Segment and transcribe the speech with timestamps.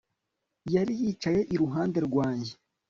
[0.73, 2.53] Yari yicaye iruhande rwanjye